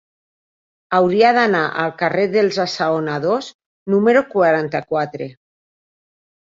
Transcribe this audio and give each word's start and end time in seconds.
Hauria 0.99 1.33
d'anar 1.37 1.61
al 1.83 1.93
carrer 2.01 2.25
dels 2.37 2.59
Assaonadors 2.65 3.51
número 3.97 4.27
quaranta-quatre. 4.35 5.33